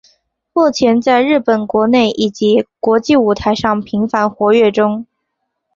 [0.51, 5.05] 目前在日本国内以及国际舞台上频繁活跃中。